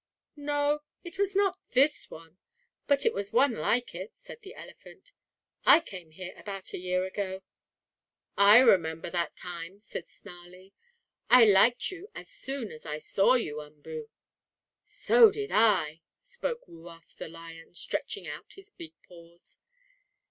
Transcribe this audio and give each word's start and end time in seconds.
"No, 0.35 0.81
it 1.03 1.19
was 1.19 1.35
not 1.35 1.59
this 1.73 2.09
one, 2.09 2.39
but 2.87 3.05
it 3.05 3.13
was 3.13 3.31
one 3.31 3.53
like 3.53 3.93
it," 3.93 4.17
said 4.17 4.41
the 4.41 4.55
elephant. 4.55 5.11
"I 5.63 5.79
came 5.79 6.09
here 6.09 6.33
about 6.35 6.73
a 6.73 6.79
year 6.79 7.05
ago." 7.05 7.43
"I 8.35 8.57
remember 8.61 9.11
that 9.11 9.37
time," 9.37 9.79
said 9.79 10.07
Snarlie. 10.07 10.73
"I 11.29 11.45
liked 11.45 11.91
you 11.91 12.07
as 12.15 12.29
soon 12.31 12.71
as 12.71 12.83
I 12.83 12.97
saw 12.97 13.35
you, 13.35 13.61
Umboo." 13.61 14.09
"So 14.85 15.29
did 15.29 15.51
I," 15.51 16.01
spoke 16.23 16.67
Woo 16.67 16.87
Uff, 16.89 17.15
the 17.15 17.29
lion, 17.29 17.75
stretching 17.75 18.27
out 18.27 18.53
his 18.53 18.71
big 18.71 18.93
paws. 19.03 19.59